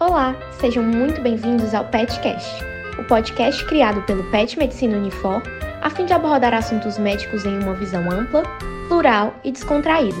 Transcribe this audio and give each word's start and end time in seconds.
Olá, 0.00 0.34
sejam 0.60 0.82
muito 0.82 1.20
bem-vindos 1.20 1.74
ao 1.74 1.88
PetCast, 1.90 2.62
o 3.00 3.04
podcast 3.06 3.64
criado 3.66 4.02
pelo 4.06 4.30
Pet 4.30 4.58
Medicina 4.58 4.96
Unifor 4.96 5.42
a 5.84 5.90
fim 5.90 6.06
de 6.06 6.14
abordar 6.14 6.54
assuntos 6.54 6.96
médicos 6.96 7.44
em 7.44 7.58
uma 7.58 7.74
visão 7.74 8.10
ampla, 8.10 8.42
plural 8.88 9.38
e 9.44 9.52
descontraída. 9.52 10.16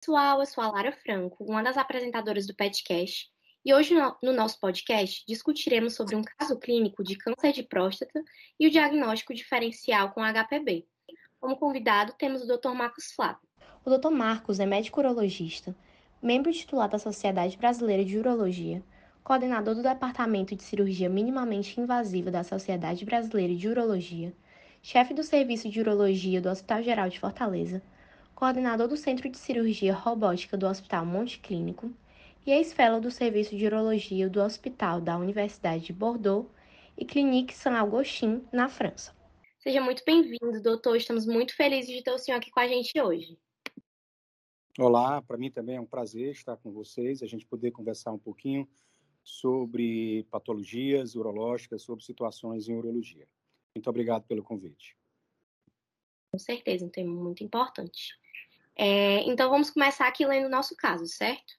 Pessoal, 0.00 0.38
eu 0.38 0.46
sou 0.46 0.62
a 0.62 0.70
Lara 0.70 0.92
Franco, 0.92 1.42
uma 1.42 1.64
das 1.64 1.76
apresentadoras 1.76 2.46
do 2.46 2.54
PetCast, 2.54 3.28
e 3.64 3.74
hoje 3.74 3.92
no 4.22 4.32
nosso 4.32 4.60
podcast 4.60 5.24
discutiremos 5.26 5.96
sobre 5.96 6.14
um 6.14 6.22
caso 6.22 6.56
clínico 6.60 7.02
de 7.02 7.18
câncer 7.18 7.52
de 7.52 7.64
próstata 7.64 8.22
e 8.58 8.68
o 8.68 8.70
diagnóstico 8.70 9.34
diferencial 9.34 10.12
com 10.12 10.22
HPB. 10.22 10.86
Como 11.40 11.56
convidado, 11.56 12.14
temos 12.16 12.42
o 12.42 12.46
Dr. 12.46 12.70
Marcos 12.70 13.12
Flávio. 13.16 13.47
O 13.88 13.98
Dr. 13.98 14.10
Marcos 14.10 14.60
é 14.60 14.66
médico 14.66 15.00
urologista, 15.00 15.74
membro 16.20 16.52
titular 16.52 16.90
da 16.90 16.98
Sociedade 16.98 17.56
Brasileira 17.56 18.04
de 18.04 18.18
Urologia, 18.18 18.82
coordenador 19.24 19.74
do 19.74 19.82
Departamento 19.82 20.54
de 20.54 20.62
Cirurgia 20.62 21.08
Minimamente 21.08 21.80
Invasiva 21.80 22.30
da 22.30 22.44
Sociedade 22.44 23.06
Brasileira 23.06 23.54
de 23.54 23.66
Urologia, 23.66 24.34
chefe 24.82 25.14
do 25.14 25.22
Serviço 25.22 25.70
de 25.70 25.80
Urologia 25.80 26.38
do 26.38 26.50
Hospital 26.50 26.82
Geral 26.82 27.08
de 27.08 27.18
Fortaleza, 27.18 27.82
coordenador 28.34 28.88
do 28.88 28.96
Centro 28.98 29.26
de 29.26 29.38
Cirurgia 29.38 29.94
Robótica 29.94 30.54
do 30.54 30.66
Hospital 30.66 31.06
Monte 31.06 31.38
Clínico 31.38 31.90
e 32.44 32.52
ex-fellow 32.52 33.00
do 33.00 33.10
Serviço 33.10 33.56
de 33.56 33.64
Urologia 33.64 34.28
do 34.28 34.42
Hospital 34.42 35.00
da 35.00 35.16
Universidade 35.16 35.86
de 35.86 35.92
Bordeaux 35.94 36.46
e 36.94 37.06
Clinique 37.06 37.54
Saint-Augustin, 37.54 38.42
na 38.52 38.68
França. 38.68 39.16
Seja 39.60 39.80
muito 39.80 40.02
bem-vindo, 40.04 40.62
doutor. 40.62 40.94
Estamos 40.94 41.24
muito 41.24 41.56
felizes 41.56 41.96
de 41.96 42.02
ter 42.02 42.12
o 42.12 42.18
senhor 42.18 42.36
aqui 42.36 42.50
com 42.50 42.60
a 42.60 42.68
gente 42.68 43.00
hoje. 43.00 43.38
Olá, 44.80 45.20
para 45.20 45.36
mim 45.36 45.50
também 45.50 45.74
é 45.74 45.80
um 45.80 45.84
prazer 45.84 46.30
estar 46.30 46.56
com 46.56 46.70
vocês, 46.70 47.20
a 47.20 47.26
gente 47.26 47.44
poder 47.44 47.72
conversar 47.72 48.12
um 48.12 48.18
pouquinho 48.18 48.68
sobre 49.24 50.22
patologias 50.30 51.16
urológicas, 51.16 51.82
sobre 51.82 52.04
situações 52.04 52.68
em 52.68 52.76
urologia. 52.76 53.26
Muito 53.74 53.90
obrigado 53.90 54.22
pelo 54.28 54.40
convite. 54.40 54.96
Com 56.30 56.38
certeza, 56.38 56.86
um 56.86 56.88
tema 56.88 57.12
muito 57.12 57.42
importante. 57.42 58.16
É, 58.76 59.20
então, 59.28 59.50
vamos 59.50 59.68
começar 59.68 60.06
aqui 60.06 60.24
lendo 60.24 60.46
o 60.46 60.50
nosso 60.50 60.76
caso, 60.76 61.08
certo? 61.08 61.54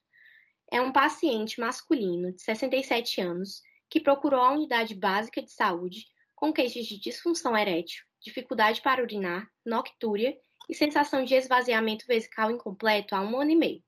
É 0.72 0.80
um 0.80 0.90
paciente 0.90 1.60
masculino 1.60 2.32
de 2.32 2.40
67 2.40 3.20
anos 3.20 3.62
que 3.90 4.00
procurou 4.00 4.40
a 4.40 4.52
unidade 4.52 4.94
básica 4.94 5.42
de 5.42 5.52
saúde 5.52 6.06
com 6.34 6.54
queixas 6.54 6.86
de 6.86 6.98
disfunção 6.98 7.54
erétil, 7.54 8.02
dificuldade 8.18 8.80
para 8.80 9.02
urinar, 9.02 9.46
noctúria 9.62 10.34
e 10.70 10.74
sensação 10.74 11.24
de 11.24 11.34
esvaziamento 11.34 12.06
vesical 12.06 12.48
incompleto 12.48 13.16
há 13.16 13.20
um 13.20 13.40
ano 13.40 13.50
e 13.50 13.56
meio. 13.56 13.82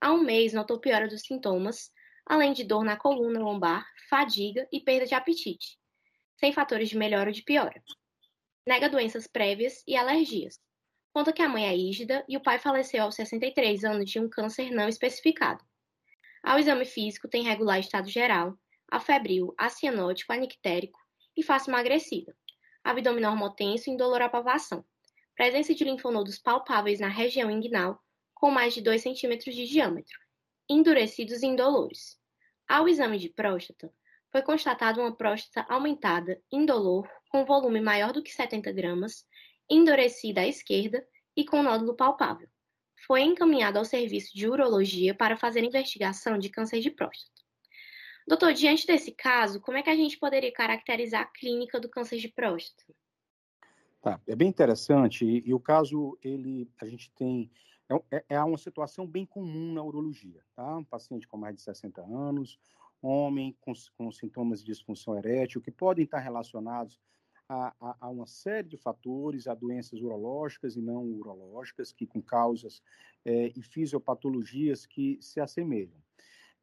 Há 0.00 0.12
um 0.12 0.20
mês 0.20 0.52
notou 0.52 0.80
piora 0.80 1.06
dos 1.06 1.22
sintomas, 1.22 1.92
além 2.26 2.52
de 2.52 2.64
dor 2.64 2.82
na 2.82 2.96
coluna 2.96 3.38
lombar, 3.38 3.86
fadiga 4.10 4.66
e 4.72 4.80
perda 4.80 5.06
de 5.06 5.14
apetite, 5.14 5.78
sem 6.36 6.52
fatores 6.52 6.88
de 6.88 6.98
melhora 6.98 7.30
ou 7.30 7.32
de 7.32 7.42
piora. 7.42 7.80
Nega 8.66 8.88
doenças 8.88 9.28
prévias 9.28 9.84
e 9.86 9.96
alergias. 9.96 10.58
Conta 11.12 11.32
que 11.32 11.40
a 11.40 11.48
mãe 11.48 11.68
é 11.68 11.76
ígida 11.76 12.24
e 12.28 12.36
o 12.36 12.42
pai 12.42 12.58
faleceu 12.58 13.04
aos 13.04 13.14
63 13.14 13.84
anos 13.84 14.10
de 14.10 14.18
um 14.18 14.28
câncer 14.28 14.72
não 14.72 14.88
especificado. 14.88 15.64
Ao 16.42 16.58
exame 16.58 16.84
físico, 16.84 17.28
tem 17.28 17.44
regular 17.44 17.78
estado 17.78 18.08
geral, 18.08 18.58
afebril, 18.90 19.54
acianótico, 19.56 20.32
anictérico, 20.32 20.98
e 21.36 21.44
face 21.44 21.70
emagrecida, 21.70 22.36
abdômen 22.82 23.22
normotenso 23.22 23.88
e 23.88 23.92
indolor 23.92 24.20
à 24.22 24.28
pavação, 24.28 24.84
presença 25.38 25.72
de 25.72 25.84
linfonodos 25.84 26.36
palpáveis 26.36 26.98
na 26.98 27.06
região 27.06 27.48
inguinal 27.48 28.02
com 28.34 28.50
mais 28.50 28.74
de 28.74 28.80
2 28.80 29.00
cm 29.04 29.38
de 29.38 29.68
diâmetro, 29.68 30.18
endurecidos 30.68 31.44
e 31.44 31.46
indolores. 31.46 32.18
Ao 32.66 32.88
exame 32.88 33.18
de 33.18 33.28
próstata, 33.28 33.94
foi 34.32 34.42
constatada 34.42 35.00
uma 35.00 35.16
próstata 35.16 35.64
aumentada, 35.72 36.42
indolor, 36.50 37.08
com 37.30 37.44
volume 37.44 37.80
maior 37.80 38.12
do 38.12 38.20
que 38.20 38.32
70 38.32 38.72
gramas, 38.72 39.24
endurecida 39.70 40.40
à 40.40 40.46
esquerda 40.48 41.06
e 41.36 41.44
com 41.44 41.62
nódulo 41.62 41.94
palpável. 41.94 42.48
Foi 43.06 43.20
encaminhado 43.20 43.78
ao 43.78 43.84
serviço 43.84 44.36
de 44.36 44.48
urologia 44.48 45.14
para 45.14 45.36
fazer 45.36 45.62
investigação 45.62 46.36
de 46.36 46.48
câncer 46.48 46.80
de 46.80 46.90
próstata. 46.90 47.40
Doutor, 48.26 48.52
diante 48.54 48.84
desse 48.84 49.12
caso, 49.12 49.60
como 49.60 49.78
é 49.78 49.84
que 49.84 49.90
a 49.90 49.94
gente 49.94 50.18
poderia 50.18 50.52
caracterizar 50.52 51.22
a 51.22 51.26
clínica 51.26 51.78
do 51.78 51.88
câncer 51.88 52.18
de 52.18 52.26
próstata? 52.26 52.92
Tá, 54.00 54.20
é 54.26 54.36
bem 54.36 54.48
interessante 54.48 55.24
e, 55.24 55.48
e 55.48 55.52
o 55.52 55.58
caso 55.58 56.16
ele 56.22 56.70
a 56.80 56.86
gente 56.86 57.10
tem 57.12 57.50
é, 57.90 58.16
é, 58.18 58.24
é, 58.30 58.44
uma 58.44 58.58
situação 58.58 59.06
bem 59.06 59.26
comum 59.26 59.72
na 59.72 59.82
urologia, 59.82 60.40
tá? 60.54 60.76
Um 60.76 60.84
paciente 60.84 61.26
com 61.26 61.36
mais 61.36 61.56
de 61.56 61.62
60 61.62 62.00
anos, 62.02 62.60
homem 63.02 63.56
com, 63.60 63.72
com 63.96 64.12
sintomas 64.12 64.60
de 64.60 64.66
disfunção 64.66 65.16
erétil 65.16 65.60
que 65.60 65.72
podem 65.72 66.04
estar 66.04 66.20
relacionados 66.20 67.00
a, 67.48 67.74
a, 67.80 67.96
a, 68.02 68.08
uma 68.08 68.26
série 68.26 68.68
de 68.68 68.76
fatores, 68.76 69.48
a 69.48 69.54
doenças 69.54 70.00
urológicas 70.00 70.76
e 70.76 70.82
não 70.82 71.04
urológicas, 71.04 71.92
que 71.92 72.06
com 72.06 72.20
causas 72.20 72.82
é, 73.24 73.50
e 73.56 73.62
fisiopatologias 73.62 74.84
que 74.84 75.18
se 75.20 75.40
assemelham. 75.40 75.98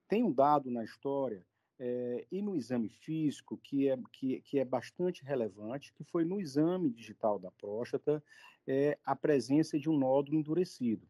Tem 0.08 0.24
um 0.24 0.32
dado 0.32 0.70
na 0.70 0.84
história 0.84 1.44
é, 1.80 2.26
e 2.32 2.42
no 2.42 2.56
exame 2.56 2.90
físico, 2.90 3.58
que 3.58 3.90
é, 3.90 3.98
que, 4.12 4.42
que 4.42 4.60
é 4.60 4.66
bastante 4.66 5.24
relevante, 5.24 5.94
que 5.94 6.04
foi 6.04 6.24
no 6.24 6.40
exame 6.40 6.90
digital 6.90 7.38
da 7.38 7.52
próstata, 7.52 8.24
é, 8.68 8.98
a 9.06 9.16
presença 9.16 9.78
de 9.78 9.90
um 9.90 9.98
nódulo 9.98 10.38
endurecido. 10.38 11.08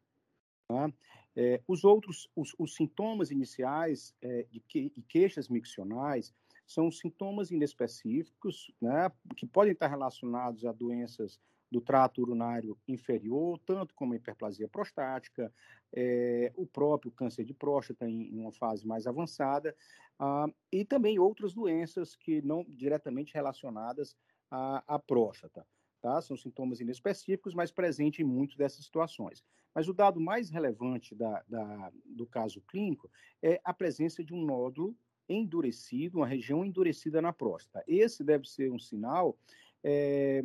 Tá? 0.68 0.92
É, 1.36 1.62
os 1.68 1.84
outros, 1.84 2.30
os, 2.36 2.56
os 2.58 2.76
sintomas 2.76 3.30
iniciais 3.30 4.16
de 4.50 4.59
que, 4.62 4.92
e 4.96 5.02
queixas 5.02 5.50
miccionais 5.50 6.34
são 6.66 6.92
sintomas 6.92 7.52
inespecíficos, 7.52 8.72
né, 8.82 9.12
que 9.36 9.46
podem 9.46 9.74
estar 9.74 9.88
relacionados 9.88 10.66
a 10.66 10.72
doenças 10.72 11.40
do 11.75 11.81
trato 11.81 12.22
urinário 12.22 12.78
inferior, 12.88 13.59
tanto 13.66 13.94
como 13.94 14.13
a 14.13 14.16
hiperplasia 14.16 14.66
prostática, 14.66 15.53
é, 15.94 16.53
o 16.56 16.66
próprio 16.66 17.12
câncer 17.12 17.44
de 17.44 17.53
próstata 17.53 18.08
em, 18.08 18.34
em 18.34 18.40
uma 18.40 18.53
fase 18.53 18.88
mais 18.88 19.06
avançada, 19.06 19.75
ah, 20.18 20.47
e 20.72 20.85
também 20.85 21.19
outras 21.19 21.53
doenças 21.53 22.16
que 22.16 22.41
não 22.41 22.64
diretamente 22.69 23.34
relacionadas 23.34 24.16
à, 24.50 24.96
à 24.96 24.97
próstata. 24.97 25.68
Tá? 26.02 26.22
São 26.22 26.38
sintomas 26.38 26.80
inespecíficos, 26.80 27.53
mas 27.53 27.74
presentes 27.74 28.22
em 28.22 28.24
muitas 28.24 28.56
dessas 28.56 28.85
situações. 28.85 29.44
Mas 29.74 29.90
o 29.90 29.94
dado 29.94 30.22
mais 30.22 30.50
relevante 30.50 31.14
da, 31.14 31.44
da, 31.46 31.91
do 32.06 32.25
caso 32.25 32.62
clínico 32.62 33.12
é 33.44 33.59
a 33.66 33.74
presença 33.74 34.24
de 34.24 34.34
um 34.34 34.46
nódulo 34.46 34.96
endurecido, 35.28 36.19
uma 36.19 36.28
região 36.28 36.64
endurecida 36.64 37.22
na 37.22 37.34
próstata. 37.34 37.84
Esse 37.85 38.24
deve 38.24 38.47
ser 38.47 38.72
um 38.72 38.80
sinal 38.80 39.38
é, 39.84 40.41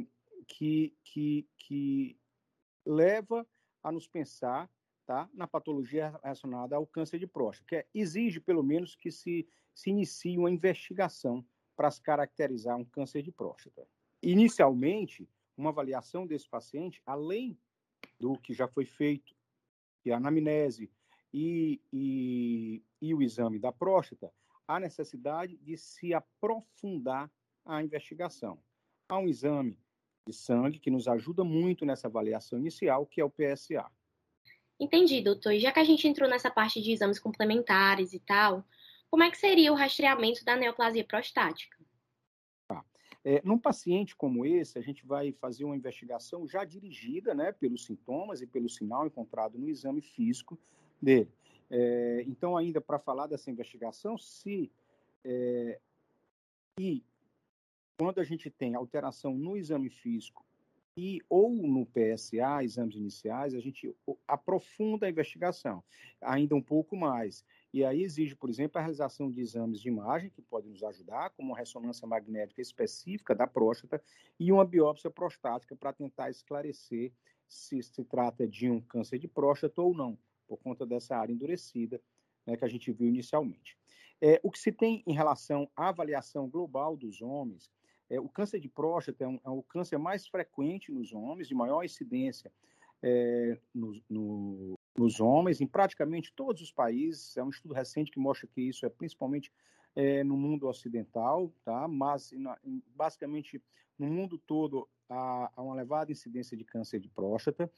que, 0.51 0.93
que, 1.05 1.49
que 1.57 2.19
leva 2.85 3.47
a 3.83 3.93
nos 3.93 4.07
pensar 4.07 4.69
tá, 5.07 5.29
na 5.33 5.47
patologia 5.47 6.11
relacionada 6.23 6.77
ao 6.77 6.87
câncer 6.87 7.19
de 7.19 7.27
próstata, 7.27 7.69
que 7.69 7.77
é, 7.77 7.87
exige, 7.95 8.41
pelo 8.41 8.63
menos, 8.63 8.97
que 8.97 9.11
se, 9.11 9.49
se 9.73 9.91
inicie 9.91 10.37
uma 10.37 10.51
investigação 10.51 11.47
para 11.77 11.91
se 11.91 12.03
caracterizar 12.03 12.77
um 12.77 12.85
câncer 12.85 13.23
de 13.23 13.33
próstata. 13.33 13.87
Inicialmente, 14.23 15.29
uma 15.57 15.71
avaliação 15.71 16.27
desse 16.27 16.49
paciente, 16.49 17.01
além 17.07 17.59
do 18.19 18.39
que 18.39 18.53
já 18.53 18.69
foi 18.69 18.85
feito, 18.85 19.35
que 20.03 20.11
é 20.11 20.15
a 20.15 20.17
anamnese 20.17 20.91
e, 21.33 21.81
e, 21.93 22.83
e 23.01 23.15
o 23.15 23.23
exame 23.23 23.59
da 23.59 23.73
próstata, 23.73 24.33
há 24.67 24.81
necessidade 24.81 25.57
de 25.59 25.77
se 25.77 26.13
aprofundar 26.13 27.31
a 27.65 27.83
investigação. 27.83 28.63
Há 29.09 29.19
um 29.19 29.29
exame 29.29 29.79
de 30.27 30.33
sangue, 30.33 30.79
que 30.79 30.91
nos 30.91 31.09
ajuda 31.09 31.45
muito 31.45 31.85
nessa 31.85 32.09
avaliação 32.09 32.59
inicial, 32.59 33.07
que 33.07 33.21
é 33.21 33.25
o 33.25 33.31
PSA. 33.31 33.87
Entendi, 34.79 35.21
doutor. 35.21 35.53
E 35.53 35.61
já 35.61 35.73
que 35.73 35.81
a 35.81 35.85
gente 35.85 36.07
entrou 36.09 36.29
nessa 36.29 36.51
parte 36.51 36.81
de 36.81 36.93
exames 36.93 37.19
complementares 37.19 38.13
e 38.13 38.19
tal, 38.21 38.65
como 39.11 39.23
é 39.23 39.31
que 39.31 39.37
seria 39.37 39.73
o 39.73 39.77
rastreamento 39.77 40.45
da 40.45 40.57
neoplasia 40.57 41.05
prostática? 41.05 41.77
Tá. 42.67 42.85
É, 43.25 43.43
num 43.45 43.59
paciente 43.59 44.17
como 44.17 44.47
esse, 44.47 44.79
a 44.79 44.83
gente 44.83 45.05
vai 45.05 45.33
fazer 45.33 45.65
uma 45.65 45.77
investigação 45.77 46.47
já 46.47 46.65
dirigida 46.65 47.35
né, 47.35 47.53
pelos 47.53 47.85
sintomas 47.85 48.41
e 48.41 48.47
pelo 48.47 48.69
sinal 48.69 49.07
encontrado 49.07 49.59
no 49.59 49.69
exame 49.69 50.01
físico 50.01 50.59
dele. 51.01 51.31
É, 51.71 52.25
então, 52.27 52.57
ainda 52.57 52.81
para 52.81 52.99
falar 52.99 53.27
dessa 53.27 53.51
investigação, 53.51 54.17
se 54.17 54.73
é, 55.25 55.79
e 56.79 57.05
quando 58.01 58.19
a 58.19 58.25
gente 58.25 58.49
tem 58.49 58.75
alteração 58.75 59.35
no 59.35 59.59
exame 59.59 59.91
físico 59.91 60.43
e 60.97 61.21
ou 61.29 61.53
no 61.53 61.85
PSA, 61.85 62.65
exames 62.65 62.97
iniciais, 62.97 63.55
a 63.55 63.61
gente 63.61 63.95
aprofunda 64.27 65.05
a 65.05 65.11
investigação 65.11 65.85
ainda 66.19 66.55
um 66.55 66.63
pouco 66.63 66.97
mais 66.97 67.45
E 67.75 67.85
aí 67.85 68.03
exige, 68.03 68.35
por 68.35 68.49
exemplo, 68.49 68.79
a 68.79 68.81
realização 68.81 69.31
de 69.31 69.43
exames 69.43 69.83
de 69.83 69.89
imagem, 69.89 70.31
que 70.31 70.41
podem 70.41 70.71
nos 70.71 70.83
ajudar, 70.83 71.29
como 71.29 71.51
uma 71.51 71.59
ressonância 71.59 72.09
magnética 72.09 72.63
específica 72.63 73.35
da 73.35 73.47
próstata 73.47 74.03
e 74.39 74.51
uma 74.51 74.65
biópsia 74.65 75.11
prostática 75.11 75.77
para 75.77 75.93
tentar 75.93 76.31
esclarecer 76.31 77.13
se 77.47 77.83
se 77.83 78.03
trata 78.03 78.49
de 78.49 78.71
um 78.71 78.81
câncer 78.81 79.19
de 79.19 79.29
próstata 79.29 79.83
ou 79.83 79.95
não, 79.95 80.19
por 80.49 80.57
conta 80.57 80.87
dessa 80.87 81.19
área 81.19 81.35
endurecida 81.35 82.01
né, 82.47 82.57
que 82.57 82.65
a 82.65 82.69
gente 82.69 82.91
viu 82.93 83.09
inicialmente. 83.09 83.77
É, 84.23 84.41
o 84.43 84.51
que 84.51 84.59
se 84.59 84.73
tem 84.73 85.03
em 85.07 85.13
relação 85.13 85.71
à 85.77 85.89
avaliação 85.89 86.49
global 86.49 86.97
dos 86.97 87.21
homens, 87.21 87.71
é, 88.11 88.21
o 88.21 88.29
câncer 88.29 88.59
de 88.59 88.69
próstata 88.69 89.25
é, 89.25 89.29
um, 89.29 89.41
é, 89.45 89.49
o 89.49 89.63
câncer 89.63 89.97
mais 89.97 90.27
frequente 90.27 90.91
nos 90.91 91.13
homens, 91.13 91.47
de 91.47 91.55
maior 91.55 91.85
incidência 91.85 92.53
é, 93.03 93.57
no, 93.73 94.03
no, 94.11 94.79
nos 94.99 95.21
homens, 95.21 95.61
em 95.61 95.67
praticamente 95.67 96.33
todos 96.35 96.61
os 96.61 96.73
países. 96.73 97.37
É 97.37 97.43
um 97.43 97.51
estudo 97.51 97.73
recente 97.73 98.11
que 98.11 98.19
mostra 98.19 98.49
que 98.49 98.61
isso 98.61 98.85
é 98.85 98.89
principalmente 98.89 99.53
é, 99.95 100.25
no 100.25 100.37
mundo 100.37 100.67
ocidental, 100.67 101.53
tá? 101.65 101.87
mas 101.87 102.33
na, 102.33 102.59
basicamente 102.95 103.63
no 103.99 104.07
mundo 104.07 104.39
todo 104.39 104.89
há, 105.09 105.51
há, 105.55 105.63
uma 105.63 105.77
elevada 105.77 106.11
incidência 106.11 106.57
de 106.57 106.65
câncer 106.65 106.99
de 107.01 107.09
próstata. 107.09 107.71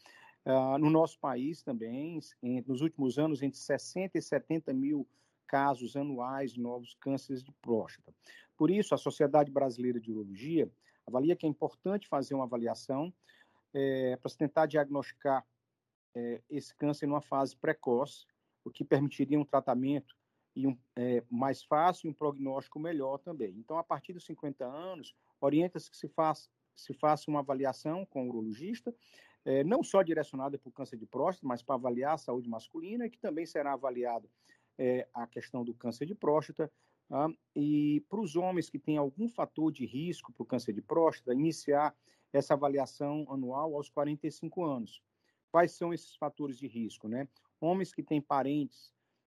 Uh, 0.44 0.76
no 0.76 0.90
nosso 0.90 1.20
país 1.20 1.62
também, 1.62 2.19
em, 2.43 2.64
nos 2.67 2.81
últimos 2.81 3.17
anos, 3.17 3.43
entre 3.43 3.61
60 3.61 4.19
e 4.19 4.23
70 4.23 4.73
mil 4.73 5.06
casos 5.52 5.96
anuais 5.96 6.52
de 6.52 6.60
novos 6.62 6.94
cânceres 6.94 7.43
de 7.43 7.52
próstata. 7.60 8.10
Por 8.56 8.70
isso, 8.70 8.94
a 8.94 8.99
Sociedade 8.99 9.50
Brasileira 9.50 10.00
de 10.00 10.10
Urologia 10.10 10.72
avalia 11.06 11.37
que 11.37 11.44
é 11.44 11.49
importante 11.49 12.08
fazer 12.08 12.34
uma 12.34 12.44
avaliação 12.44 13.12
é, 13.75 14.16
para 14.16 14.31
se 14.31 14.38
tentar 14.38 14.64
diagnosticar 14.64 15.46
é, 16.14 16.40
esse 16.49 16.75
câncer 16.75 17.06
numa 17.06 17.20
fase 17.20 17.54
precoce, 17.54 18.25
o 18.64 18.70
que 18.70 18.82
permitiria 18.82 19.38
um 19.38 19.44
tratamento 19.44 20.16
e 20.56 20.66
um, 20.66 20.78
é, 20.96 21.22
mais 21.31 21.62
fácil 21.62 22.06
e 22.06 22.10
um 22.10 22.14
prognóstico 22.14 22.81
melhor 22.81 23.19
também. 23.19 23.50
Então, 23.58 23.76
a 23.76 23.84
partir 23.84 24.14
dos 24.14 24.25
50 24.25 24.64
anos, 24.64 25.14
orienta-se 25.38 25.90
que 25.90 25.96
se 25.99 26.08
faça, 26.08 26.49
se 26.75 26.94
faça 26.94 27.31
uma 27.31 27.40
avaliação 27.40 28.06
com 28.06 28.25
o 28.25 28.28
urologista, 28.31 28.94
não 29.66 29.82
só 29.82 30.02
direcionada 30.02 30.56
para 30.56 30.69
o 30.69 30.72
câncer 30.72 30.96
de 30.96 31.04
próstata, 31.04 31.49
mas 31.49 31.60
para 31.62 31.75
avaliar 31.75 32.14
a 32.14 32.19
saúde 32.19 32.49
masculina, 32.49 33.10
que 33.10 33.19
também 33.19 33.44
será 33.44 33.72
avaliado 33.72 34.31
é, 34.79 35.07
a 35.13 35.27
questão 35.27 35.65
do 35.65 35.75
câncer 35.75 36.07
de 36.07 36.15
próstata. 36.15 36.71
Tá? 37.09 37.29
E 37.55 38.05
para 38.09 38.21
os 38.21 38.37
homens 38.37 38.71
que 38.71 38.79
têm 38.79 38.97
algum 38.97 39.29
fator 39.29 39.71
de 39.71 39.85
risco 39.85 40.33
para 40.33 40.43
o 40.43 40.47
câncer 40.47 40.73
de 40.73 40.83
próstata, 40.83 41.35
iniciar 41.35 41.95
essa 42.33 42.55
avaliação 42.55 43.27
anual 43.29 43.75
aos 43.75 43.91
45 43.91 44.65
anos. 44.65 45.03
Quais 45.51 45.73
são 45.73 45.93
esses 45.93 46.17
fatores 46.17 46.57
de 46.57 46.67
risco? 46.67 47.09
Né? 47.09 47.29
Homens 47.61 47.93
que 47.93 48.03
têm 48.03 48.21
parentes 48.21 48.93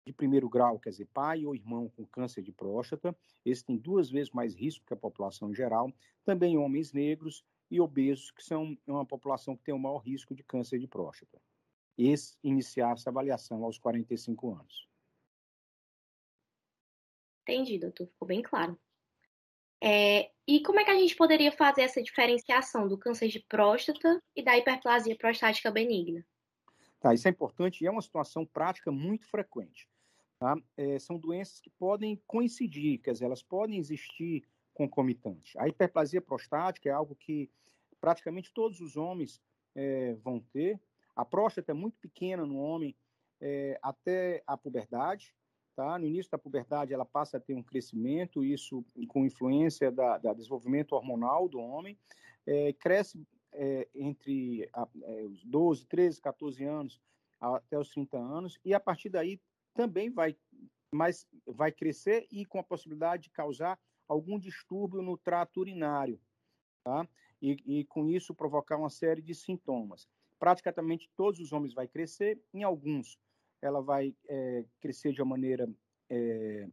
de 0.07 0.13
primeiro 0.13 0.49
grau, 0.49 0.79
quer 0.79 0.89
dizer, 0.89 1.07
pai 1.13 1.45
ou 1.45 1.53
irmão 1.53 1.89
com 1.89 2.05
câncer 2.05 2.41
de 2.41 2.51
próstata, 2.51 3.15
esse 3.45 3.65
tem 3.65 3.77
duas 3.77 4.09
vezes 4.09 4.31
mais 4.31 4.55
risco 4.55 4.85
que 4.85 4.93
a 4.93 4.97
população 4.97 5.51
em 5.51 5.53
geral. 5.53 5.93
Também 6.23 6.57
homens 6.57 6.93
negros 6.93 7.43
e 7.69 7.81
obesos, 7.81 8.31
que 8.31 8.43
são 8.43 8.77
uma 8.87 9.05
população 9.05 9.55
que 9.55 9.63
tem 9.63 9.75
o 9.75 9.79
maior 9.79 9.97
risco 9.97 10.33
de 10.33 10.43
câncer 10.43 10.79
de 10.79 10.87
próstata. 10.87 11.41
Esse 11.97 12.37
iniciar 12.41 12.93
essa 12.93 13.09
avaliação 13.09 13.63
aos 13.63 13.77
45 13.77 14.53
anos. 14.53 14.86
Entendi, 17.47 17.79
doutor, 17.79 18.07
ficou 18.07 18.27
bem 18.27 18.41
claro. 18.41 18.77
É, 19.81 20.31
e 20.45 20.61
como 20.61 20.81
é 20.81 20.83
que 20.83 20.91
a 20.91 20.97
gente 20.99 21.15
poderia 21.15 21.51
fazer 21.51 21.83
essa 21.83 22.03
diferenciação 22.03 22.87
do 22.87 22.97
câncer 22.97 23.29
de 23.29 23.39
próstata 23.39 24.21
e 24.35 24.43
da 24.43 24.57
hiperplasia 24.57 25.15
prostática 25.15 25.71
benigna? 25.71 26.25
Tá, 26.99 27.13
isso 27.13 27.27
é 27.27 27.31
importante 27.31 27.81
e 27.81 27.87
é 27.87 27.91
uma 27.91 28.01
situação 28.01 28.45
prática 28.45 28.91
muito 28.91 29.25
frequente. 29.27 29.87
Tá? 30.39 30.57
É, 30.75 30.99
são 30.99 31.17
doenças 31.17 31.61
que 31.61 31.69
podem 31.69 32.21
coincidir, 32.27 32.99
quer 32.99 33.13
dizer, 33.13 33.25
elas 33.25 33.41
podem 33.41 33.77
existir 33.77 34.43
concomitante. 34.73 35.57
A 35.57 35.69
hiperplasia 35.69 36.21
prostática 36.21 36.89
é 36.89 36.91
algo 36.91 37.15
que 37.15 37.49
praticamente 38.01 38.51
todos 38.53 38.81
os 38.81 38.97
homens 38.97 39.41
é, 39.73 40.15
vão 40.15 40.39
ter. 40.39 40.79
A 41.15 41.23
próstata 41.23 41.71
é 41.71 41.73
muito 41.73 41.97
pequena 41.97 42.45
no 42.45 42.57
homem 42.57 42.93
é, 43.39 43.79
até 43.81 44.43
a 44.45 44.57
puberdade, 44.57 45.33
Tá? 45.77 45.99
No 45.99 46.07
início 46.07 46.31
da 46.31 46.39
puberdade, 46.39 46.91
ela 46.91 47.05
passa 47.05 47.37
a 47.37 47.39
ter 47.39 47.53
um 47.53 47.61
crescimento, 47.61 48.43
isso 48.43 48.83
com 49.09 49.23
influência 49.23 49.91
da, 49.91 50.17
da 50.17 50.33
desenvolvimento 50.33 50.93
hormonal 50.93 51.47
do 51.47 51.59
homem, 51.59 51.95
é, 52.47 52.73
cresce 52.73 53.23
é, 53.53 53.87
entre 53.93 54.67
a, 54.73 54.87
é, 55.03 55.21
os 55.25 55.45
12, 55.45 55.85
13, 55.85 56.19
14 56.19 56.63
anos 56.63 56.99
até 57.39 57.77
os 57.77 57.89
30 57.89 58.17
anos, 58.17 58.59
e 58.65 58.73
a 58.73 58.79
partir 58.79 59.09
daí 59.09 59.39
também 59.75 60.09
vai, 60.09 60.35
mas 60.91 61.27
vai 61.45 61.71
crescer 61.71 62.25
e 62.31 62.43
com 62.43 62.57
a 62.57 62.63
possibilidade 62.63 63.25
de 63.25 63.29
causar 63.29 63.79
algum 64.07 64.39
distúrbio 64.39 65.03
no 65.03 65.15
trato 65.15 65.59
urinário, 65.59 66.19
tá? 66.83 67.07
E, 67.39 67.51
e, 67.67 67.85
com 67.85 68.09
isso 68.09 68.33
provocar 68.33 68.77
uma 68.77 68.89
série 68.89 69.21
de 69.21 69.35
sintomas. 69.35 70.09
Praticamente 70.39 71.07
todos 71.15 71.39
os 71.39 71.53
homens 71.53 71.75
vai 71.75 71.87
crescer, 71.87 72.41
em 72.51 72.63
alguns 72.63 73.19
ela 73.61 73.81
vai 73.81 74.15
é, 74.27 74.65
crescer 74.79 75.11
de 75.13 75.21
uma 75.21 75.31
maneira 75.31 75.69
é, 76.09 76.67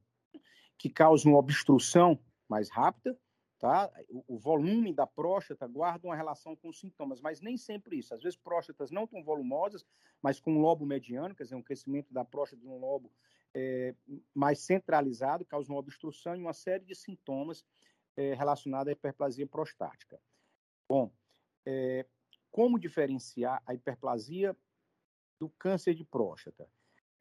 que 0.79 0.89
cause 0.91 1.27
uma 1.27 1.39
obstrução 1.39 2.19
mais 2.49 2.71
rápida, 2.71 3.19
tá? 3.59 3.91
O, 4.09 4.35
o, 4.35 4.39
volume 4.39 4.93
da 4.93 5.07
próstata 5.07 5.67
guarda 5.67 6.07
uma 6.07 6.17
relação 6.17 6.55
com 6.55 6.69
os 6.69 6.79
sintomas, 6.79 7.21
mas 7.21 7.41
nem 7.41 7.57
sempre 7.57 7.99
isso. 7.99 8.15
Às 8.15 8.23
vezes 8.23 8.37
próstatas 8.37 8.91
não 8.91 9.07
tão 9.07 9.23
volumosas, 9.23 9.85
mas 10.23 10.39
com 10.39 10.53
um 10.53 10.61
lobo 10.61 10.85
mediano, 10.85 11.35
quer 11.35 11.45
dizer, 11.45 11.55
um 11.55 11.63
crescimento 11.63 12.13
da 12.13 12.25
próstata 12.25 12.61
de 12.61 12.69
um 12.69 12.79
lobo 12.79 13.11
é, 13.55 13.95
mais 14.35 14.59
centralizado, 14.61 15.45
causa 15.45 15.73
uma 15.73 15.79
obstrução 15.79 16.37
e 16.37 16.41
uma 16.41 16.53
série 16.53 16.85
de 16.85 16.95
sintomas 16.95 17.65
é, 18.17 18.35
relacionados 18.35 18.89
à 18.89 18.93
hiperplasia 18.93 19.47
prostática. 19.47 20.21
Bom, 20.89 21.11
é, 21.65 22.05
como 22.51 22.79
diferenciar 22.79 23.63
a 23.67 23.75
hiperplasia 23.75 24.57
do 25.45 25.51
câncer 25.59 25.95
de 25.95 26.05
próstata. 26.05 26.67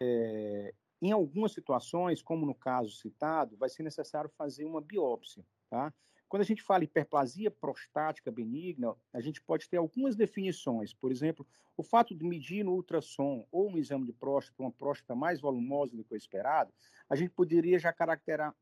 É, 0.01 0.73
em 1.01 1.11
algumas 1.11 1.51
situações, 1.51 2.21
como 2.21 2.45
no 2.45 2.55
caso 2.55 2.91
citado, 2.91 3.57
vai 3.57 3.67
ser 3.67 3.83
necessário 3.83 4.29
fazer 4.37 4.63
uma 4.63 4.79
biópsia. 4.79 5.45
Tá? 5.69 5.93
Quando 6.29 6.41
a 6.41 6.45
gente 6.45 6.63
fala 6.63 6.85
hiperplasia 6.85 7.51
prostática 7.51 8.31
benigna, 8.31 8.95
a 9.11 9.19
gente 9.19 9.41
pode 9.41 9.69
ter 9.69 9.77
algumas 9.77 10.15
definições. 10.15 10.93
Por 10.93 11.11
exemplo, 11.11 11.45
o 11.75 11.83
fato 11.83 12.15
de 12.15 12.23
medir 12.23 12.63
no 12.63 12.71
ultrassom 12.71 13.45
ou 13.51 13.69
no 13.69 13.77
exame 13.77 14.05
de 14.05 14.13
próstata 14.13 14.63
uma 14.63 14.71
próstata 14.71 15.13
mais 15.13 15.41
volumosa 15.41 15.95
do 15.97 16.05
que 16.05 16.13
o 16.13 16.17
esperado, 16.17 16.73
a 17.09 17.15
gente 17.15 17.31
poderia 17.31 17.77
já 17.77 17.93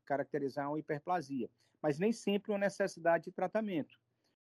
caracterizar, 0.04 0.68
uma 0.68 0.80
hiperplasia, 0.80 1.48
mas 1.80 2.00
nem 2.00 2.12
sempre 2.12 2.50
uma 2.50 2.58
necessidade 2.58 3.24
de 3.24 3.32
tratamento. 3.32 4.00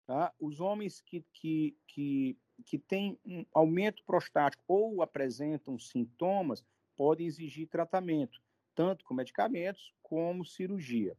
Tá? 0.07 0.33
Os 0.39 0.61
homens 0.61 1.01
que, 1.01 1.25
que, 1.33 1.77
que 1.87 2.37
que 2.63 2.79
têm 2.79 3.19
um 3.25 3.45
aumento 3.53 4.03
prostático 4.05 4.63
ou 4.67 5.03
apresentam 5.03 5.79
sintomas 5.79 6.65
podem 6.97 7.27
exigir 7.27 7.69
tratamento, 7.69 8.41
tanto 8.75 9.05
com 9.05 9.15
medicamentos 9.15 9.93
como 10.03 10.45
cirurgia. 10.45 11.17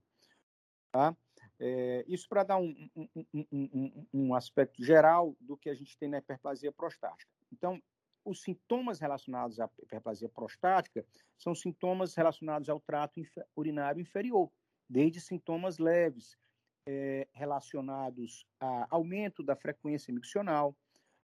Tá? 0.91 1.15
É, 1.59 2.05
isso 2.07 2.27
para 2.29 2.43
dar 2.43 2.57
um, 2.57 2.89
um, 2.95 3.09
um, 3.51 4.07
um, 4.13 4.35
aspecto 4.35 4.83
geral 4.83 5.35
do 5.39 5.57
que 5.57 5.69
a 5.69 5.73
gente 5.73 5.97
tem 5.97 6.09
na 6.09 6.17
hiperplasia 6.17 6.71
prostática. 6.71 7.29
Então, 7.51 7.81
os 8.25 8.41
sintomas 8.41 8.99
relacionados 8.99 9.59
à 9.59 9.69
hiperplasia 9.81 10.29
prostática 10.29 11.05
são 11.37 11.53
sintomas 11.53 12.15
relacionados 12.15 12.69
ao 12.69 12.79
trato 12.79 13.21
urinário 13.55 14.01
inferior, 14.01 14.49
desde 14.87 15.19
sintomas 15.19 15.77
leves, 15.77 16.37
é, 16.85 17.27
relacionados 17.31 18.45
a 18.59 18.87
aumento 18.89 19.43
da 19.43 19.55
frequência 19.55 20.13
miccional, 20.13 20.75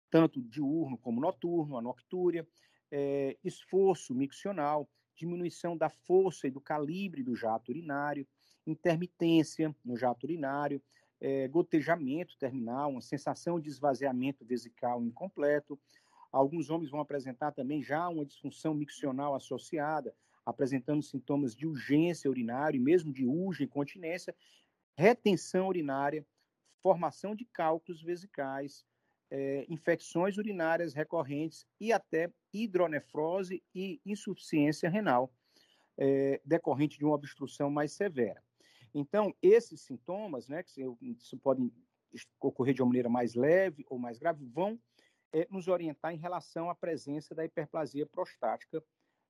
tanto 0.09 0.41
diurno 0.41 0.97
como 0.97 1.21
noturno, 1.21 1.77
a 1.77 1.81
noctúria, 1.81 2.47
é, 2.91 3.37
esforço 3.43 4.13
miccional, 4.13 4.87
diminuição 5.15 5.75
da 5.77 5.89
força 5.89 6.47
e 6.47 6.51
do 6.51 6.61
calibre 6.61 7.23
do 7.23 7.35
jato 7.35 7.69
urinário, 7.69 8.27
intermitência 8.67 9.75
no 9.83 9.95
jato 9.95 10.25
urinário, 10.25 10.81
é, 11.19 11.47
gotejamento 11.47 12.37
terminal, 12.37 12.91
uma 12.91 13.01
sensação 13.01 13.59
de 13.59 13.69
esvaziamento 13.69 14.43
vesical 14.45 15.03
incompleto. 15.03 15.79
Alguns 16.31 16.69
homens 16.69 16.91
vão 16.91 16.99
apresentar 16.99 17.51
também 17.51 17.81
já 17.81 18.07
uma 18.09 18.25
disfunção 18.25 18.73
miccional 18.73 19.33
associada, 19.33 20.13
apresentando 20.45 21.01
sintomas 21.01 21.55
de 21.55 21.65
urgência 21.65 22.29
urinária 22.29 22.77
e 22.77 22.79
mesmo 22.79 23.11
de 23.11 23.25
urgência 23.25 23.63
e 23.63 23.65
incontinência, 23.65 24.35
retenção 24.97 25.67
urinária, 25.67 26.25
formação 26.81 27.35
de 27.35 27.45
cálculos 27.45 28.01
vesicais, 28.01 28.85
é, 29.29 29.65
infecções 29.69 30.37
urinárias 30.37 30.93
recorrentes 30.93 31.65
e 31.79 31.91
até 31.91 32.31
hidronefrose 32.53 33.63
e 33.73 33.99
insuficiência 34.05 34.89
renal 34.89 35.33
é, 35.97 36.41
decorrente 36.45 36.97
de 36.97 37.05
uma 37.05 37.15
obstrução 37.15 37.69
mais 37.69 37.91
severa. 37.93 38.43
Então, 38.93 39.35
esses 39.41 39.81
sintomas, 39.81 40.47
né, 40.47 40.63
que 40.63 40.81
isso 41.01 41.37
podem 41.37 41.71
ocorrer 42.39 42.73
de 42.73 42.81
uma 42.81 42.87
maneira 42.87 43.09
mais 43.09 43.33
leve 43.33 43.85
ou 43.89 43.99
mais 43.99 44.17
grave, 44.17 44.45
vão 44.45 44.79
é, 45.33 45.45
nos 45.51 45.67
orientar 45.67 46.13
em 46.13 46.17
relação 46.17 46.69
à 46.69 46.75
presença 46.75 47.35
da 47.35 47.43
hiperplasia 47.43 48.05
prostática 48.05 48.81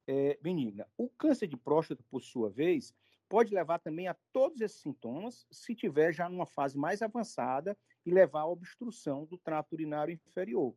é, 0.08 0.38
benigna. 0.40 0.88
O 0.96 1.10
câncer 1.10 1.48
de 1.48 1.58
próstata, 1.58 2.04
por 2.12 2.22
sua 2.22 2.50
vez, 2.50 2.94
pode 3.30 3.54
levar 3.54 3.80
também 3.80 4.08
a 4.08 4.16
todos 4.32 4.62
esses 4.62 4.80
sintomas 4.80 5.46
se 5.52 5.76
tiver 5.76 6.14
já 6.14 6.30
numa 6.30 6.46
fase 6.46 6.78
mais 6.78 7.02
avançada 7.02 7.78
e 8.06 8.12
levar 8.12 8.42
à 8.42 8.48
obstrução 8.48 9.26
do 9.26 9.38
trato 9.38 9.74
urinário 9.74 10.14
inferior. 10.14 10.76